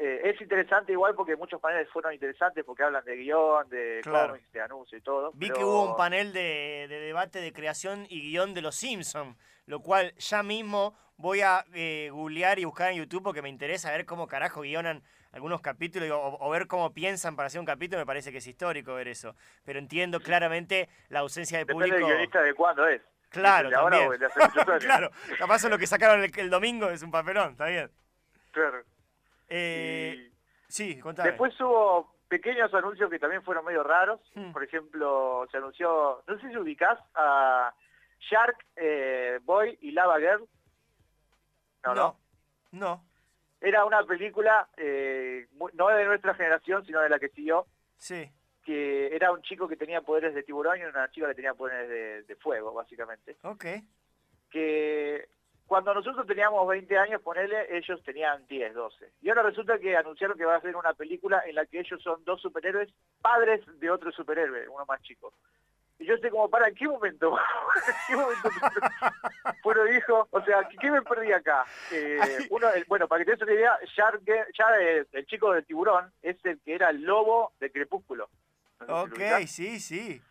Eh, 0.00 0.30
es 0.30 0.40
interesante 0.40 0.92
igual 0.92 1.14
porque 1.16 1.34
muchos 1.34 1.60
paneles 1.60 1.88
fueron 1.90 2.12
interesantes 2.14 2.64
porque 2.64 2.84
hablan 2.84 3.04
de 3.04 3.16
guion, 3.16 3.68
de 3.68 3.98
Claro. 4.04 4.28
cómics, 4.34 4.52
de 4.52 4.60
anuncios 4.60 5.00
y 5.00 5.04
todo. 5.04 5.32
Vi 5.34 5.48
pero- 5.48 5.58
que 5.58 5.64
hubo 5.64 5.90
un 5.90 5.96
panel 5.96 6.32
de, 6.32 6.86
de 6.88 7.00
debate 7.00 7.40
de 7.40 7.52
creación 7.52 8.06
y 8.08 8.20
guion 8.30 8.54
de 8.54 8.62
Los 8.62 8.76
Simpsons, 8.76 9.36
lo 9.66 9.80
cual 9.80 10.14
ya 10.16 10.44
mismo 10.44 10.96
voy 11.16 11.40
a 11.40 11.64
eh, 11.74 12.10
googlear 12.12 12.60
y 12.60 12.64
buscar 12.64 12.92
en 12.92 12.98
YouTube 12.98 13.24
porque 13.24 13.42
me 13.42 13.48
interesa 13.48 13.90
ver 13.90 14.06
cómo 14.06 14.28
carajo 14.28 14.60
guionan 14.60 15.02
algunos 15.32 15.60
capítulos 15.60 16.08
o, 16.12 16.38
o 16.40 16.50
ver 16.50 16.68
cómo 16.68 16.94
piensan 16.94 17.34
para 17.34 17.48
hacer 17.48 17.58
un 17.58 17.66
capítulo, 17.66 18.00
me 18.00 18.06
parece 18.06 18.30
que 18.30 18.38
es 18.38 18.46
histórico 18.46 18.94
ver 18.94 19.08
eso. 19.08 19.34
Pero 19.64 19.80
entiendo 19.80 20.20
claramente 20.20 20.88
la 21.08 21.18
ausencia 21.20 21.58
de 21.58 21.64
Depende 21.64 21.86
público. 21.88 22.06
guionista 22.06 22.40
de 22.40 22.54
cuándo 22.54 22.86
es. 22.86 23.02
Claro, 23.30 23.66
¿El 23.66 23.70
de 23.74 23.76
ahora 23.76 23.98
claro, 24.78 25.10
capaz 25.38 25.64
lo 25.68 25.76
que 25.76 25.86
sacaron 25.88 26.22
el, 26.22 26.30
el 26.38 26.48
domingo 26.50 26.88
es 26.88 27.02
un 27.02 27.10
papelón, 27.10 27.50
está 27.50 27.66
bien. 27.66 27.90
Claro. 28.52 28.82
Eh, 29.48 30.14
Y- 30.16 30.32
sí, 30.68 30.98
contame. 31.00 31.30
Después 31.30 31.58
hubo 31.60 32.14
pequeños 32.28 32.72
anuncios 32.74 33.08
que 33.10 33.18
también 33.18 33.42
fueron 33.42 33.64
medio 33.64 33.82
raros. 33.82 34.20
Hmm. 34.34 34.52
Por 34.52 34.62
ejemplo, 34.64 35.46
se 35.50 35.56
anunció, 35.56 36.22
no 36.26 36.38
sé 36.40 36.48
si 36.50 36.56
ubicás 36.56 36.98
a 37.14 37.72
Shark 38.20 38.66
eh, 38.76 39.38
Boy 39.44 39.78
y 39.80 39.92
Lava 39.92 40.18
Girl. 40.18 40.46
No, 41.84 41.94
no. 41.94 41.94
no, 41.94 42.18
no, 42.72 43.04
Era 43.60 43.84
una 43.84 44.04
película 44.04 44.68
eh, 44.76 45.46
no 45.74 45.88
de 45.88 46.04
nuestra 46.04 46.34
generación, 46.34 46.84
sino 46.84 47.00
de 47.00 47.08
la 47.08 47.18
que 47.18 47.28
siguió, 47.30 47.66
sí, 47.96 48.30
que 48.64 49.14
era 49.14 49.32
un 49.32 49.40
chico 49.42 49.66
que 49.68 49.76
tenía 49.76 50.02
poderes 50.02 50.34
de 50.34 50.42
tiburón 50.42 50.78
y 50.78 50.82
una 50.82 51.10
chica 51.10 51.28
que 51.28 51.34
tenía 51.36 51.54
poderes 51.54 51.88
de, 51.88 52.22
de 52.24 52.36
fuego, 52.36 52.74
básicamente. 52.74 53.36
ok. 53.42 53.64
que 54.50 55.17
cuando 55.68 55.92
nosotros 55.92 56.26
teníamos 56.26 56.66
20 56.66 56.96
años, 56.98 57.20
ponele, 57.22 57.76
ellos 57.76 58.02
tenían 58.02 58.44
10, 58.46 58.74
12. 58.74 59.12
Y 59.20 59.28
ahora 59.28 59.42
resulta 59.42 59.78
que 59.78 59.94
anunciaron 59.96 60.36
que 60.38 60.46
va 60.46 60.56
a 60.56 60.60
ser 60.62 60.74
una 60.74 60.94
película 60.94 61.42
en 61.46 61.54
la 61.54 61.66
que 61.66 61.78
ellos 61.80 62.02
son 62.02 62.24
dos 62.24 62.40
superhéroes, 62.40 62.88
padres 63.20 63.60
de 63.78 63.90
otro 63.90 64.10
superhéroe, 64.10 64.66
uno 64.68 64.84
más 64.86 65.00
chico. 65.02 65.32
Y 65.98 66.06
yo 66.06 66.14
estoy 66.14 66.30
como, 66.30 66.48
¿para 66.48 66.68
en 66.68 66.74
qué 66.74 66.88
momento? 66.88 67.36
¿En 67.86 67.94
qué 68.06 68.16
momento 68.16 68.48
fueron 69.62 69.94
hijos? 69.94 70.26
O 70.30 70.40
sea, 70.42 70.66
¿qué, 70.80 70.90
me 70.90 71.02
perdí 71.02 71.32
acá? 71.32 71.64
Eh, 71.92 72.18
uno, 72.50 72.70
el- 72.70 72.84
bueno, 72.86 73.06
para 73.06 73.18
que 73.20 73.24
te 73.26 73.30
des 73.32 73.42
una 73.42 73.52
idea, 73.52 73.78
Shark, 73.94 74.22
Shark, 74.54 74.80
eh, 74.80 75.04
el 75.12 75.26
chico 75.26 75.52
del 75.52 75.66
tiburón, 75.66 76.10
es 76.22 76.36
el 76.44 76.58
que 76.60 76.74
era 76.76 76.88
el 76.90 77.02
lobo 77.02 77.52
de 77.60 77.70
Crepúsculo. 77.70 78.30
No 78.86 79.06
sé 79.08 79.12
Ok, 79.12 79.46
sí, 79.48 79.80
sí. 79.80 80.22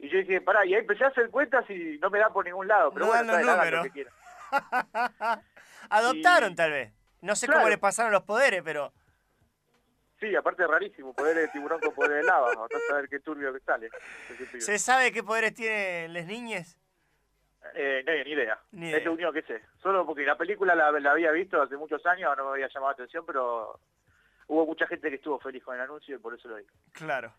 Y 0.00 0.08
yo 0.10 0.18
dije, 0.18 0.40
pará, 0.42 0.66
y 0.66 0.74
ahí 0.74 0.80
empecé 0.80 1.04
a 1.04 1.08
hacer 1.08 1.30
cuentas 1.30 1.64
y 1.70 1.98
no 2.02 2.10
me 2.10 2.18
da 2.18 2.28
por 2.30 2.44
ningún 2.44 2.68
lado. 2.68 2.90
Pero 2.92 3.06
No 3.06 3.12
bueno, 3.12 3.38
está 3.38 3.70
lo 3.70 3.82
que. 3.92 4.06
Adoptaron 5.90 6.52
Y- 6.52 6.56
tal 6.56 6.70
vez. 6.70 6.92
No 7.22 7.34
sé 7.36 7.46
Claro. 7.46 7.60
cómo 7.60 7.70
les 7.70 7.78
pasaron 7.78 8.12
los 8.12 8.22
poderes, 8.22 8.62
pero 8.62 8.92
Sí, 10.20 10.34
aparte 10.34 10.62
es 10.62 10.68
rarísimo, 10.68 11.12
poder 11.12 11.36
de 11.36 11.48
tiburón 11.48 11.78
con 11.78 11.94
poder 11.94 12.12
de 12.12 12.22
lava, 12.24 12.50
a 12.50 12.68
saber 12.88 13.06
qué 13.08 13.20
turbio 13.20 13.52
que 13.52 13.60
sale. 13.60 13.90
¿se 14.60 14.78
sabe 14.78 15.12
qué 15.12 15.22
poderes 15.22 15.52
tienen 15.52 16.14
las 16.14 16.24
niñas? 16.24 16.78
Eh, 17.74 18.02
no, 18.06 18.12
ni 18.12 18.30
idea. 18.30 18.58
Ni 18.72 18.86
Es 18.86 18.92
idea. 18.94 19.04
lo 19.04 19.12
único 19.12 19.32
que 19.32 19.42
sé. 19.42 19.62
Solo 19.82 20.06
porque 20.06 20.22
la 20.22 20.38
película 20.38 20.74
la, 20.74 20.90
la 20.92 21.10
había 21.10 21.32
visto 21.32 21.60
hace 21.60 21.76
muchos 21.76 22.04
años, 22.06 22.34
no 22.36 22.44
me 22.46 22.50
había 22.52 22.68
llamado 22.68 22.92
la 22.92 22.94
atención, 22.94 23.26
pero 23.26 23.78
hubo 24.46 24.64
mucha 24.64 24.86
gente 24.86 25.10
que 25.10 25.16
estuvo 25.16 25.38
feliz 25.38 25.62
con 25.62 25.74
el 25.74 25.82
anuncio 25.82 26.16
y 26.16 26.18
por 26.18 26.32
eso 26.34 26.48
lo 26.48 26.56
digo. 26.56 26.70
Claro. 26.92 27.34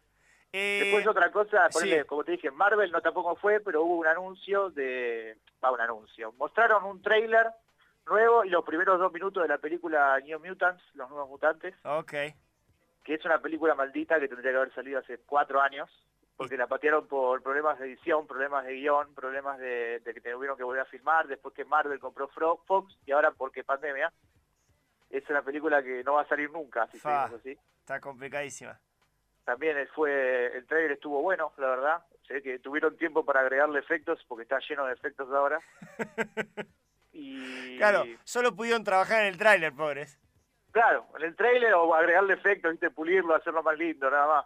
Eh, 0.54 0.80
Después 0.84 1.06
otra 1.08 1.32
cosa, 1.32 1.68
ponele, 1.72 2.01
sí. 2.01 2.08
como 2.08 2.24
te 2.24 2.32
dije, 2.32 2.50
Marvel 2.51 2.92
no 2.92 3.01
tampoco 3.01 3.36
fue, 3.36 3.60
pero 3.60 3.84
hubo 3.84 3.98
un 3.98 4.08
anuncio 4.08 4.70
de... 4.72 5.38
Va, 5.63 5.72
un 5.72 5.82
anuncio. 5.82 6.32
Mostraron 6.34 6.84
un 6.86 7.01
trailer 7.01 7.48
nuevo 8.06 8.46
y 8.46 8.50
los 8.50 8.63
primeros 8.63 8.98
dos 9.00 9.12
minutos 9.12 9.44
de 9.44 9.50
la 9.50 9.58
película 9.58 10.18
New 10.22 10.39
Mutants, 10.39 10.82
Los 10.94 11.10
Nuevos 11.10 11.30
Mutantes, 11.30 11.75
Ok. 11.84 12.12
que 13.04 13.13
es 13.13 13.25
una 13.25 13.42
película 13.42 13.75
maldita 13.75 14.20
que 14.20 14.27
tendría 14.30 14.51
que 14.51 14.58
haber 14.58 14.74
salido 14.74 15.00
hace 15.00 15.20
cuatro 15.25 15.60
años, 15.62 15.89
porque 16.38 16.56
la 16.56 16.68
patearon 16.68 17.08
por 17.08 17.42
problemas 17.44 17.77
de 17.80 17.88
edición, 17.88 18.25
problemas 18.27 18.63
de 18.66 18.75
guion, 18.75 19.13
problemas 19.16 19.58
de, 19.60 20.00
de 20.00 20.13
que 20.13 20.22
tuvieron 20.22 20.56
que 20.56 20.63
volver 20.63 20.82
a 20.84 20.86
filmar, 20.86 21.27
después 21.27 21.54
que 21.54 21.66
Marvel 21.66 22.00
compró 22.00 22.30
Fox 22.30 22.98
y 23.06 23.12
ahora 23.12 23.32
porque 23.32 23.63
pandemia. 23.63 24.13
Es 25.10 25.30
una 25.30 25.42
película 25.42 25.82
que 25.82 26.04
no 26.04 26.13
va 26.13 26.22
a 26.22 26.27
salir 26.27 26.51
nunca, 26.51 26.86
si 26.92 27.00
seguimos 27.00 27.34
así. 27.34 27.58
Está 27.80 28.00
complicadísima. 28.00 28.80
También 29.48 29.77
fue, 29.96 30.58
el 30.58 30.68
trailer 30.68 30.92
estuvo 30.92 31.22
bueno, 31.22 31.54
la 31.56 31.68
verdad. 31.68 32.04
Sé 32.27 32.42
que 32.42 32.60
tuvieron 32.60 32.98
tiempo 32.98 33.24
para 33.24 33.39
agregarle 33.39 33.80
efectos, 33.80 34.20
porque 34.27 34.44
está 34.44 34.60
lleno 34.60 34.86
de 34.86 34.94
efectos 34.94 35.32
ahora. 35.32 35.62
Y 37.20 37.77
Claro, 37.77 38.04
solo 38.25 38.56
pudieron 38.56 38.84
trabajar 38.84 39.22
en 39.22 39.27
el 39.27 39.38
tráiler, 39.39 39.74
pobres. 39.74 40.20
Claro, 40.72 41.08
en 41.18 41.24
el 41.24 41.36
trailer 41.36 41.74
o 41.74 41.96
agregarle 41.96 42.34
efectos, 42.36 42.70
¿viste? 42.72 42.92
pulirlo, 42.92 43.34
hacerlo 43.34 43.63
más 43.63 43.75
lindo, 43.75 44.12
nada 44.12 44.27
más. 44.27 44.46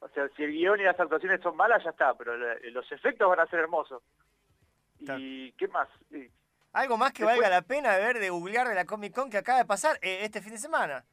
O 0.00 0.08
sea, 0.08 0.28
si 0.34 0.42
el 0.42 0.50
guion 0.50 0.80
y 0.80 0.84
las 0.84 0.98
actuaciones 0.98 1.40
son 1.40 1.54
malas, 1.56 1.84
ya 1.84 1.90
está, 1.90 2.14
pero 2.14 2.36
los 2.36 2.90
efectos 2.90 3.28
van 3.28 3.38
a 3.40 3.46
ser 3.46 3.60
hermosos. 3.60 4.02
¿Y 4.98 5.52
qué 5.52 5.68
más? 5.68 5.88
Algo 6.72 6.96
más 6.96 7.12
que 7.12 7.22
Después- 7.22 7.38
valga 7.42 7.48
la 7.54 7.62
pena 7.62 7.96
ver 7.98 8.18
de 8.18 8.30
googlear 8.30 8.66
de 8.66 8.74
la 8.74 8.86
Comic 8.86 9.14
Con 9.14 9.30
que 9.30 9.38
acaba 9.38 9.58
de 9.58 9.66
pasar 9.66 9.96
eh, 10.02 10.20
este 10.22 10.40
fin 10.40 10.52
de 10.52 10.58
semana. 10.58 11.04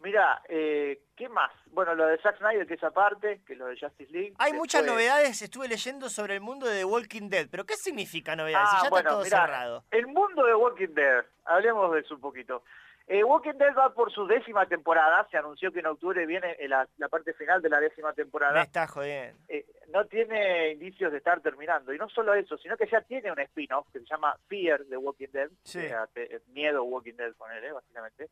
Mira, 0.00 0.40
eh, 0.48 1.00
¿qué 1.16 1.28
más? 1.28 1.50
Bueno, 1.72 1.94
lo 1.94 2.06
de 2.06 2.18
Zack 2.18 2.38
Snyder, 2.38 2.66
que 2.66 2.74
es 2.74 2.84
aparte, 2.84 3.40
que 3.46 3.56
lo 3.56 3.66
de 3.66 3.78
Justice 3.78 4.12
League. 4.12 4.34
Hay 4.38 4.52
muchas 4.52 4.84
novedades, 4.86 5.42
estuve 5.42 5.66
leyendo 5.66 6.08
sobre 6.08 6.34
el 6.34 6.40
mundo 6.40 6.66
de 6.66 6.78
The 6.78 6.84
Walking 6.84 7.28
Dead, 7.28 7.48
pero 7.50 7.64
¿qué 7.66 7.74
significa 7.76 8.36
novedades? 8.36 8.68
Ah, 8.70 8.76
si 8.78 8.84
ya 8.84 8.90
bueno, 8.90 9.08
está 9.08 9.10
todo 9.10 9.24
mirá, 9.24 9.40
cerrado. 9.46 9.84
El 9.90 10.06
mundo 10.06 10.44
de 10.44 10.54
Walking 10.54 10.94
Dead, 10.94 11.24
hablemos 11.44 11.92
de 11.92 12.00
eso 12.00 12.14
un 12.14 12.20
poquito. 12.20 12.62
Eh, 13.10 13.24
Walking 13.24 13.54
Dead 13.54 13.74
va 13.74 13.92
por 13.94 14.12
su 14.12 14.26
décima 14.26 14.66
temporada, 14.66 15.26
se 15.30 15.38
anunció 15.38 15.72
que 15.72 15.80
en 15.80 15.86
octubre 15.86 16.26
viene 16.26 16.52
eh, 16.58 16.68
la, 16.68 16.86
la 16.98 17.08
parte 17.08 17.32
final 17.32 17.60
de 17.62 17.70
la 17.70 17.80
décima 17.80 18.08
Me 18.10 18.14
temporada. 18.14 18.62
está 18.62 18.86
jodiendo. 18.86 19.36
Eh, 19.48 19.64
no 19.88 20.04
tiene 20.06 20.72
indicios 20.72 21.10
de 21.10 21.16
estar 21.18 21.40
terminando. 21.40 21.92
Y 21.94 21.98
no 21.98 22.08
solo 22.10 22.34
eso, 22.34 22.58
sino 22.58 22.76
que 22.76 22.86
ya 22.86 23.00
tiene 23.00 23.32
un 23.32 23.40
spin-off 23.40 23.86
que 23.92 24.00
se 24.00 24.04
llama 24.04 24.36
Fear 24.48 24.84
de 24.84 24.96
Walking 24.98 25.28
Dead, 25.32 25.48
Sí. 25.64 25.78
o 25.78 25.88
sea, 25.88 26.06
te- 26.08 26.40
Miedo 26.48 26.84
Walking 26.84 27.14
Dead, 27.14 27.32
ponele, 27.34 27.72
básicamente, 27.72 28.28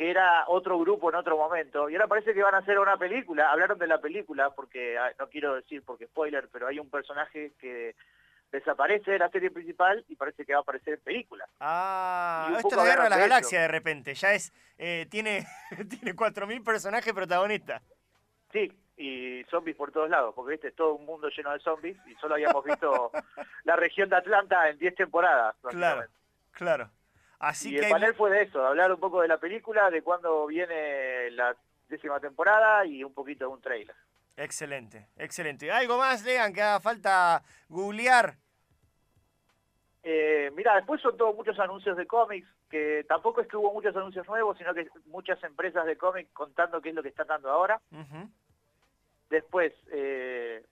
que 0.00 0.10
era 0.10 0.44
otro 0.46 0.78
grupo 0.78 1.10
en 1.10 1.16
otro 1.16 1.36
momento. 1.36 1.90
Y 1.90 1.94
ahora 1.94 2.08
parece 2.08 2.32
que 2.32 2.42
van 2.42 2.54
a 2.54 2.58
hacer 2.60 2.78
una 2.78 2.96
película. 2.96 3.52
Hablaron 3.52 3.78
de 3.78 3.86
la 3.86 4.00
película, 4.00 4.48
porque 4.48 4.96
ah, 4.96 5.12
no 5.18 5.28
quiero 5.28 5.56
decir 5.56 5.82
porque 5.84 6.06
spoiler, 6.06 6.48
pero 6.50 6.68
hay 6.68 6.78
un 6.78 6.88
personaje 6.88 7.52
que 7.60 7.94
desaparece 8.50 9.10
de 9.10 9.18
la 9.18 9.28
serie 9.28 9.50
principal 9.50 10.02
y 10.08 10.16
parece 10.16 10.46
que 10.46 10.54
va 10.54 10.60
a 10.60 10.62
aparecer 10.62 10.94
en 10.94 11.00
película. 11.00 11.46
Ah, 11.60 12.50
esto 12.56 12.68
es 12.68 12.76
la 12.78 12.84
guerra 12.84 13.04
de 13.04 13.10
las 13.10 13.12
hablaron 13.12 13.18
de 13.18 13.24
eso. 13.24 13.28
galaxias 13.28 13.60
de 13.60 13.68
repente. 13.68 14.14
Ya 14.14 14.32
es, 14.32 14.54
eh, 14.78 15.06
tiene, 15.10 15.44
tiene 15.90 16.16
4.000 16.16 16.64
personajes 16.64 17.12
protagonistas. 17.12 17.82
Sí, 18.54 18.72
y 18.96 19.44
zombies 19.50 19.76
por 19.76 19.92
todos 19.92 20.08
lados, 20.08 20.34
porque 20.34 20.52
viste, 20.52 20.68
es 20.68 20.74
todo 20.76 20.94
un 20.94 21.04
mundo 21.04 21.28
lleno 21.28 21.52
de 21.52 21.60
zombies 21.60 21.98
y 22.06 22.14
solo 22.14 22.36
habíamos 22.36 22.64
visto 22.64 23.10
la 23.64 23.76
región 23.76 24.08
de 24.08 24.16
Atlanta 24.16 24.66
en 24.70 24.78
10 24.78 24.94
temporadas. 24.94 25.56
Claro, 25.68 26.06
claro. 26.52 26.90
Así 27.40 27.70
y 27.70 27.72
que 27.72 27.78
el 27.78 27.84
hay 27.86 27.92
panel 27.92 28.14
fue 28.14 28.30
de 28.30 28.42
eso, 28.42 28.60
de 28.60 28.66
hablar 28.68 28.92
un 28.92 29.00
poco 29.00 29.22
de 29.22 29.28
la 29.28 29.38
película, 29.38 29.90
de 29.90 30.02
cuándo 30.02 30.46
viene 30.46 31.30
la 31.30 31.56
décima 31.88 32.20
temporada 32.20 32.84
y 32.84 33.02
un 33.02 33.14
poquito 33.14 33.46
de 33.46 33.52
un 33.52 33.60
trailer. 33.60 33.96
Excelente, 34.36 35.08
excelente. 35.16 35.72
¿Algo 35.72 35.96
más, 35.98 36.22
Legan, 36.22 36.52
que 36.52 36.62
haga 36.62 36.80
falta 36.80 37.42
googlear? 37.68 38.36
Eh, 40.02 40.50
mira, 40.54 40.76
después 40.76 41.00
son 41.00 41.16
todos 41.16 41.34
muchos 41.34 41.58
anuncios 41.58 41.96
de 41.96 42.06
cómics, 42.06 42.48
que 42.68 43.04
tampoco 43.08 43.40
es 43.40 43.48
que 43.48 43.56
hubo 43.56 43.72
muchos 43.72 43.96
anuncios 43.96 44.26
nuevos, 44.26 44.56
sino 44.58 44.72
que 44.74 44.88
muchas 45.06 45.42
empresas 45.42 45.84
de 45.86 45.96
cómics 45.96 46.30
contando 46.32 46.80
qué 46.80 46.90
es 46.90 46.94
lo 46.94 47.02
que 47.02 47.08
están 47.08 47.26
dando 47.26 47.50
ahora. 47.50 47.80
Después, 49.30 49.72
eh, 49.92 50.64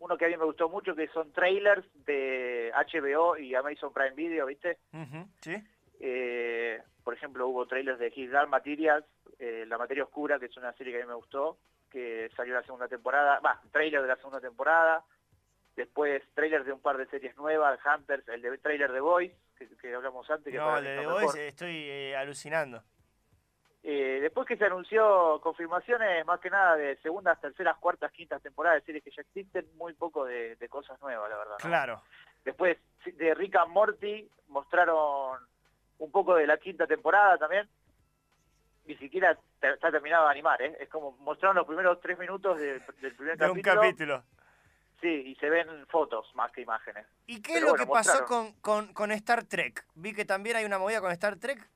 uno 0.00 0.16
que 0.16 0.24
a 0.26 0.28
mí 0.28 0.36
me 0.36 0.44
gustó 0.44 0.68
mucho, 0.68 0.94
que 0.94 1.08
son 1.08 1.32
trailers 1.32 1.84
de 2.06 2.72
HBO 2.74 3.36
y 3.36 3.54
Amazon 3.54 3.92
Prime 3.92 4.14
Video, 4.14 4.46
¿viste? 4.46 4.78
Ujú, 4.92 5.26
¿Sí? 5.40 5.54
Eh, 6.00 6.80
por 7.02 7.14
ejemplo, 7.14 7.48
hubo 7.48 7.66
trailers 7.66 7.98
de 7.98 8.12
His 8.14 8.30
Dark 8.30 8.48
Materials, 8.48 9.04
eh, 9.38 9.64
La 9.66 9.78
Materia 9.78 10.04
Oscura, 10.04 10.38
que 10.38 10.46
es 10.46 10.56
una 10.56 10.72
serie 10.74 10.92
que 10.92 11.00
a 11.00 11.02
mí 11.04 11.08
me 11.08 11.14
gustó, 11.14 11.58
que 11.90 12.30
salió 12.36 12.54
la 12.54 12.62
segunda 12.62 12.88
temporada, 12.88 13.38
va, 13.40 13.60
trailer 13.72 14.02
de 14.02 14.08
la 14.08 14.16
segunda 14.16 14.40
temporada, 14.40 15.04
después 15.76 16.22
trailers 16.34 16.66
de 16.66 16.72
un 16.72 16.80
par 16.80 16.96
de 16.96 17.06
series 17.06 17.36
nuevas, 17.36 17.78
Hunters, 17.84 18.26
el 18.28 18.42
de 18.42 18.58
trailer 18.58 18.92
de 18.92 19.00
Boys, 19.00 19.32
que, 19.58 19.68
que 19.76 19.94
hablamos 19.94 20.28
antes, 20.30 20.50
que 20.52 20.58
No, 20.58 20.76
el 20.78 20.84
de 20.84 20.90
The 20.96 21.06
mejor. 21.06 21.38
estoy 21.38 21.76
eh, 21.88 22.16
alucinando. 22.16 22.82
Eh, 23.88 24.18
después 24.20 24.48
que 24.48 24.56
se 24.56 24.64
anunció 24.64 25.40
confirmaciones 25.40 26.26
más 26.26 26.40
que 26.40 26.50
nada 26.50 26.74
de 26.74 26.96
segundas, 27.02 27.40
terceras, 27.40 27.76
cuartas, 27.78 28.10
quintas 28.10 28.42
temporadas 28.42 28.80
de 28.82 28.86
series 28.86 29.04
que 29.04 29.12
ya 29.12 29.22
existen, 29.22 29.64
muy 29.76 29.92
poco 29.92 30.24
de, 30.24 30.56
de 30.56 30.68
cosas 30.68 31.00
nuevas, 31.00 31.30
la 31.30 31.36
verdad. 31.38 31.56
¿no? 31.62 31.68
Claro. 31.68 32.02
Después 32.44 32.78
de 33.04 33.32
Rick 33.34 33.54
and 33.54 33.70
Morty 33.72 34.28
mostraron 34.48 35.38
un 35.98 36.10
poco 36.10 36.34
de 36.34 36.48
la 36.48 36.56
quinta 36.58 36.86
temporada 36.88 37.38
también. 37.38 37.68
Ni 38.86 38.96
siquiera 38.96 39.38
te- 39.60 39.70
está 39.74 39.90
terminado 39.92 40.24
de 40.24 40.30
animar, 40.32 40.60
¿eh? 40.62 40.76
Es 40.80 40.88
como 40.88 41.12
mostraron 41.18 41.56
los 41.56 41.66
primeros 41.66 42.00
tres 42.00 42.18
minutos 42.18 42.58
de- 42.58 42.80
del 43.00 43.14
primer 43.14 43.36
De 43.38 43.50
un 43.50 43.60
capítulo. 43.62 43.82
capítulo. 43.82 44.24
Sí, 45.00 45.08
y 45.08 45.34
se 45.36 45.48
ven 45.48 45.86
fotos 45.88 46.26
más 46.34 46.50
que 46.52 46.62
imágenes. 46.62 47.06
¿Y 47.26 47.40
qué 47.42 47.54
es 47.54 47.60
lo 47.60 47.68
bueno, 47.70 47.84
que 47.84 47.90
pasó 47.92 48.18
mostraron. 48.20 48.52
con, 48.52 48.84
con, 48.86 48.92
con 48.94 49.12
Star 49.12 49.44
Trek? 49.44 49.84
Vi 49.94 50.12
que 50.12 50.24
también 50.24 50.56
hay 50.56 50.64
una 50.64 50.78
movida 50.78 51.00
con 51.00 51.12
Star 51.12 51.36
Trek. 51.36 51.68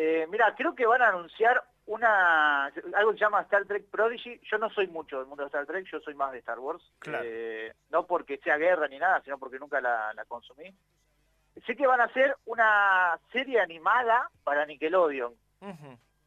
Eh, 0.00 0.28
mira, 0.30 0.54
creo 0.54 0.76
que 0.76 0.86
van 0.86 1.02
a 1.02 1.08
anunciar 1.08 1.60
una 1.86 2.66
algo 2.66 3.10
que 3.12 3.18
se 3.18 3.24
llama 3.24 3.40
Star 3.42 3.64
Trek 3.64 3.86
Prodigy. 3.90 4.40
Yo 4.48 4.56
no 4.56 4.70
soy 4.70 4.86
mucho 4.86 5.18
del 5.18 5.26
mundo 5.26 5.42
de 5.42 5.48
Star 5.48 5.66
Trek, 5.66 5.86
yo 5.90 5.98
soy 5.98 6.14
más 6.14 6.30
de 6.30 6.38
Star 6.38 6.60
Wars. 6.60 6.82
Claro. 7.00 7.24
Eh, 7.26 7.74
no 7.90 8.06
porque 8.06 8.38
sea 8.38 8.56
guerra 8.58 8.86
ni 8.86 8.96
nada, 8.98 9.20
sino 9.24 9.38
porque 9.38 9.58
nunca 9.58 9.80
la, 9.80 10.14
la 10.14 10.24
consumí. 10.26 10.72
Sé 11.66 11.74
que 11.74 11.86
van 11.88 12.00
a 12.00 12.04
hacer 12.04 12.36
una 12.44 13.18
serie 13.32 13.60
animada 13.60 14.30
para 14.44 14.64
Nickelodeon, 14.66 15.34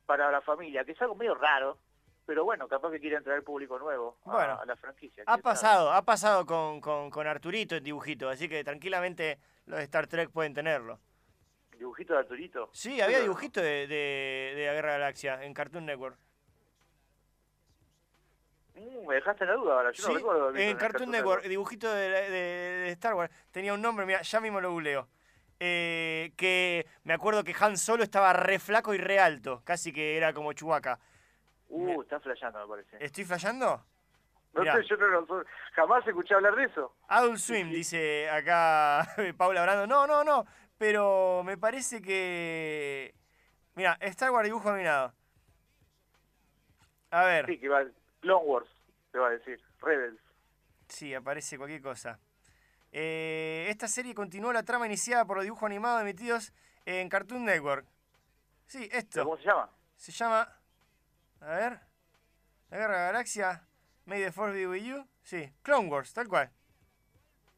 para 0.05 0.29
la 0.29 0.41
familia, 0.41 0.83
que 0.83 0.91
es 0.91 1.01
algo 1.01 1.15
medio 1.15 1.35
raro, 1.35 1.77
pero 2.25 2.43
bueno, 2.43 2.67
capaz 2.67 2.91
que 2.91 2.99
quieren 2.99 3.23
traer 3.23 3.41
público 3.41 3.79
nuevo 3.79 4.17
a, 4.25 4.31
Bueno, 4.33 4.59
a 4.59 4.65
la 4.65 4.75
franquicia. 4.75 5.23
Ha 5.25 5.31
sabe. 5.31 5.43
pasado, 5.43 5.93
ha 5.93 6.01
pasado 6.01 6.45
con, 6.45 6.81
con, 6.81 7.09
con 7.09 7.25
Arturito 7.25 7.77
en 7.77 7.83
dibujito, 7.85 8.27
así 8.27 8.49
que 8.49 8.65
tranquilamente 8.65 9.39
los 9.65 9.77
de 9.77 9.83
Star 9.85 10.07
Trek 10.07 10.29
pueden 10.31 10.53
tenerlo. 10.53 10.99
¿Dibujito 11.81 12.13
de 12.13 12.19
Arturito? 12.19 12.69
Sí, 12.73 13.01
había 13.01 13.21
dibujito 13.21 13.59
de, 13.59 13.87
de, 13.87 14.53
de 14.55 14.65
la 14.67 14.73
Guerra 14.73 14.91
de 14.93 14.99
Galaxia 14.99 15.43
en 15.43 15.51
Cartoon 15.51 15.83
Network. 15.83 16.15
Mm, 18.75 19.07
me 19.07 19.15
dejaste 19.15 19.45
la 19.47 19.53
duda 19.53 19.73
ahora, 19.77 19.91
yo 19.91 20.03
Sí, 20.03 20.09
no 20.09 20.15
recuerdo 20.19 20.55
en 20.57 20.77
Cartoon 20.77 21.09
Network, 21.09 21.43
dibujito 21.45 21.91
de, 21.91 22.07
de- 22.09 22.29
de 22.29 22.89
Star 22.91 23.15
Wars. 23.15 23.33
Tenía 23.49 23.73
un 23.73 23.81
nombre, 23.81 24.05
mira, 24.05 24.21
ya 24.21 24.39
mismo 24.39 24.61
lo 24.61 24.69
googleo. 24.69 25.07
Eh, 25.59 26.33
que 26.37 26.85
me 27.03 27.13
acuerdo 27.13 27.43
que 27.43 27.55
Han 27.59 27.75
Solo 27.75 28.03
estaba 28.03 28.31
re 28.31 28.59
flaco 28.59 28.93
y 28.93 28.99
re 28.99 29.17
alto, 29.17 29.63
casi 29.65 29.91
que 29.91 30.15
era 30.17 30.33
como 30.33 30.53
Chewbacca. 30.53 30.99
Uh, 31.69 32.03
está 32.03 32.19
flasheando, 32.19 32.59
me 32.59 32.67
parece. 32.67 33.03
¿Estoy 33.03 33.25
flasheando? 33.25 33.83
No 34.53 34.63
sé, 34.63 34.83
yo 34.87 34.97
no 34.97 35.07
lo 35.07 35.45
jamás 35.73 36.05
escuché 36.05 36.35
hablar 36.35 36.55
de 36.55 36.65
eso. 36.65 36.95
Adult 37.07 37.39
Swim, 37.39 37.71
dice 37.71 38.29
acá 38.29 39.07
Paula 39.35 39.63
Brando. 39.63 39.87
No, 39.87 40.05
no, 40.05 40.23
no, 40.23 40.45
pero 40.81 41.43
me 41.45 41.59
parece 41.59 42.01
que... 42.01 43.13
Mira, 43.75 43.99
Star 44.01 44.31
Wars 44.31 44.47
dibujo 44.47 44.71
dominado. 44.71 45.13
A 47.11 47.23
ver, 47.23 47.45
Sí, 47.45 47.59
que 47.59 47.69
va 47.69 47.83
Clone 48.19 48.45
Wars, 48.47 48.69
te 49.11 49.19
va 49.19 49.27
a 49.27 49.29
decir. 49.29 49.61
Rebels. 49.79 50.19
sí, 50.87 51.13
aparece 51.13 51.59
cualquier 51.59 51.83
cosa. 51.83 52.19
Eh, 52.91 53.67
esta 53.69 53.87
serie 53.87 54.15
continuó 54.15 54.51
la 54.51 54.63
trama 54.63 54.87
iniciada 54.87 55.23
por 55.23 55.37
los 55.37 55.43
dibujos 55.43 55.67
animados 55.67 56.01
emitidos 56.01 56.51
en 56.87 57.09
Cartoon 57.09 57.45
Network. 57.45 57.85
Sí, 58.65 58.87
¿Pero 58.89 58.97
esto. 58.99 59.23
¿Cómo 59.23 59.37
se 59.37 59.43
llama? 59.43 59.69
Se 59.97 60.11
llama... 60.11 60.51
A 61.41 61.45
ver. 61.57 61.79
La 62.71 62.77
Guerra 62.79 62.93
de 62.93 62.99
la 63.01 63.05
Galaxia. 63.11 63.67
May 64.05 64.23
the 64.23 64.31
Force 64.31 64.55
be 64.55 64.65
with 64.65 64.81
you. 64.81 65.07
Sí, 65.21 65.53
Clone 65.61 65.89
Wars, 65.89 66.11
tal 66.11 66.27
cual. 66.27 66.49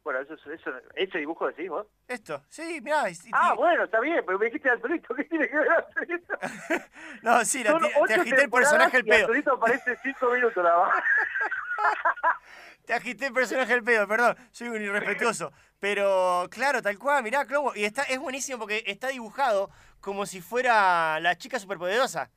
Bueno, 0.03 0.19
eso, 0.19 0.33
es- 0.33 0.45
eso, 0.59 0.71
ese 0.95 1.17
dibujo 1.19 1.47
decís 1.47 1.69
vos. 1.69 1.87
Esto. 2.07 2.43
Sí, 2.49 2.81
mirá. 2.81 3.09
y- 3.09 3.13
y- 3.13 3.31
Ah, 3.31 3.53
bueno, 3.53 3.85
está 3.85 3.99
bien, 4.01 4.21
pero 4.25 4.37
me 4.37 4.45
dijiste 4.47 4.69
Arturito, 4.69 5.15
¿qué 5.15 5.23
tiene 5.25 5.47
que 5.49 5.55
ver 5.57 5.69
Arturito? 5.71 6.33
No, 7.21 7.45
sí, 7.45 7.63
la 7.63 7.77
te 8.07 8.13
agité 8.15 8.43
el 8.43 8.49
personaje 8.49 8.97
al 8.97 9.07
y 9.07 9.09
pedo. 9.09 9.21
Arturito 9.21 9.53
aparece 9.53 9.97
cinco 10.03 10.29
minutos 10.31 10.61
nada 10.63 10.85
más. 10.87 11.03
Te 12.85 12.93
agité 12.93 13.27
el 13.27 13.33
personaje 13.33 13.71
al 13.71 13.81
pedo, 13.83 14.05
perdón. 14.09 14.35
Soy 14.51 14.67
un 14.67 14.81
irrespetuoso. 14.81 15.53
Pero, 15.79 16.47
claro, 16.51 16.81
tal 16.81 16.99
cual, 16.99 17.23
mirá, 17.23 17.45
Wars. 17.61 17.77
Y 17.77 17.85
está, 17.85 18.03
es 18.03 18.19
buenísimo 18.19 18.59
porque 18.59 18.83
está 18.85 19.07
dibujado 19.07 19.69
como 20.01 20.25
si 20.25 20.41
fuera 20.41 21.17
la 21.21 21.37
chica 21.37 21.59
superpoderosa. 21.59 22.29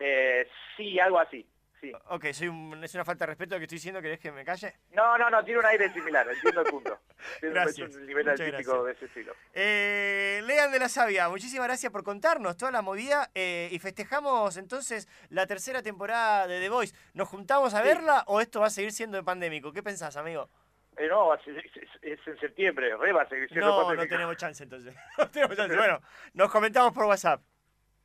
Eh, 0.00 0.48
sí, 0.76 0.98
algo 0.98 1.20
así. 1.20 1.48
Sí. 1.80 1.92
Ok, 2.06 2.26
soy 2.32 2.48
un- 2.48 2.82
es 2.82 2.92
una 2.94 3.04
falta 3.04 3.24
de 3.24 3.26
respeto 3.28 3.54
lo 3.54 3.58
que 3.60 3.64
estoy 3.64 3.76
diciendo, 3.76 4.02
¿querés 4.02 4.18
que 4.18 4.32
me 4.32 4.44
calle? 4.44 4.74
No, 4.90 5.16
no, 5.16 5.30
no, 5.30 5.44
tiene 5.44 5.60
un 5.60 5.66
aire 5.66 5.92
similar, 5.92 6.28
entiendo 6.28 6.62
el 6.62 6.66
punto. 6.66 6.98
Tiene 7.40 7.54
Gracias, 7.54 7.94
un 7.94 8.06
nivel 8.06 8.26
muchas 8.26 8.40
artístico 8.40 8.84
de 8.84 8.92
ese 8.92 9.04
estilo. 9.04 9.32
Eh, 9.54 10.40
Lean 10.44 10.72
de 10.72 10.78
la 10.80 10.88
Sabia, 10.88 11.28
muchísimas 11.28 11.66
gracias 11.68 11.92
por 11.92 12.02
contarnos 12.02 12.56
toda 12.56 12.72
la 12.72 12.82
movida 12.82 13.30
eh, 13.34 13.68
y 13.70 13.78
festejamos 13.78 14.56
entonces 14.56 15.08
la 15.28 15.46
tercera 15.46 15.82
temporada 15.82 16.46
de 16.48 16.60
The 16.60 16.68
Voice. 16.68 16.94
¿Nos 17.14 17.28
juntamos 17.28 17.74
a 17.74 17.78
Sí. 17.82 17.84
verla 17.88 18.24
o 18.26 18.40
esto 18.40 18.60
va 18.60 18.66
a 18.66 18.70
seguir 18.70 18.90
siendo 18.92 19.22
pandémico? 19.24 19.72
¿Qué 19.72 19.82
pensás, 19.82 20.16
amigo? 20.16 20.48
Eh, 20.96 21.06
no, 21.08 21.32
es, 21.34 21.40
es- 21.46 21.88
es 22.02 22.18
en 22.26 22.40
septiembre, 22.40 22.96
re 22.96 23.12
va 23.12 23.22
a 23.22 23.28
seguir 23.28 23.48
siendo 23.48 23.66
No, 23.68 23.80
no 23.82 23.86
pandémico. 23.88 24.14
tenemos 24.16 24.36
chance 24.36 24.62
entonces. 24.64 24.94
No 25.18 25.28
tenemos 25.30 25.56
chance. 25.56 25.76
Bueno, 25.76 26.00
nos 26.34 26.50
comentamos 26.50 26.92
por 26.92 27.04
WhatsApp. 27.04 27.40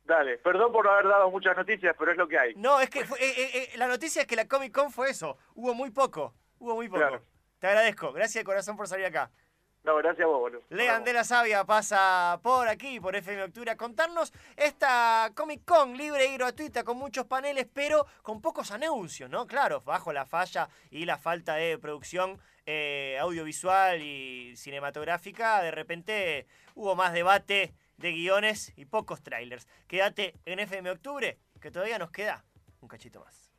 Dale, 0.04 0.36
perdón 0.38 0.70
por 0.72 0.84
no 0.84 0.90
haber 0.92 1.08
dado 1.08 1.30
muchas 1.30 1.56
noticias, 1.56 1.94
pero 1.98 2.12
es 2.12 2.18
lo 2.18 2.28
que 2.28 2.38
hay. 2.38 2.54
No, 2.56 2.78
es 2.80 2.90
que 2.90 3.04
fue- 3.06 3.18
eh, 3.22 3.34
eh, 3.36 3.50
eh, 3.72 3.78
la 3.78 3.86
noticia 3.88 4.22
es 4.22 4.28
que 4.28 4.36
la 4.36 4.46
Comic 4.46 4.72
Con 4.72 4.90
fue 4.92 5.08
eso. 5.10 5.38
Hubo 5.54 5.72
muy 5.74 5.90
poco. 5.90 6.34
Hubo 6.58 6.74
muy 6.74 6.88
poco. 6.88 6.98
Claro. 7.00 7.22
Te 7.58 7.66
agradezco. 7.68 8.12
Gracias 8.12 8.42
de 8.42 8.44
corazón 8.44 8.76
por 8.76 8.86
salir 8.86 9.06
acá. 9.06 9.30
No, 9.82 9.96
gracias 9.96 10.24
a 10.24 10.28
vos, 10.28 10.40
boludo. 10.40 10.62
Lean 10.70 11.04
de 11.04 11.12
la 11.12 11.24
Sabia 11.24 11.64
pasa 11.64 12.40
por 12.42 12.68
aquí, 12.68 13.00
por 13.00 13.16
FM 13.16 13.42
Octubre, 13.44 13.70
a 13.70 13.76
contarnos 13.76 14.32
esta 14.56 15.30
Comic 15.34 15.62
Con 15.66 15.96
libre 15.96 16.26
y 16.26 16.36
gratuita 16.38 16.84
con 16.84 16.96
muchos 16.96 17.26
paneles, 17.26 17.66
pero 17.72 18.06
con 18.22 18.40
pocos 18.40 18.70
anuncios, 18.72 19.28
¿no? 19.28 19.46
Claro, 19.46 19.82
bajo 19.82 20.10
la 20.12 20.24
falla 20.24 20.68
y 20.90 21.04
la 21.04 21.18
falta 21.18 21.56
de 21.56 21.76
producción 21.78 22.40
eh, 22.64 23.18
audiovisual 23.20 24.00
y 24.00 24.56
cinematográfica, 24.56 25.60
de 25.60 25.70
repente 25.70 26.46
hubo 26.74 26.94
más 26.96 27.12
debate 27.12 27.74
de 27.96 28.12
guiones 28.12 28.72
y 28.76 28.84
pocos 28.86 29.22
trailers. 29.22 29.66
Quédate 29.86 30.34
en 30.44 30.58
FM 30.58 30.90
Octubre, 30.90 31.38
que 31.60 31.70
todavía 31.70 31.98
nos 31.98 32.10
queda 32.10 32.44
un 32.80 32.88
cachito 32.88 33.20
más. 33.20 33.50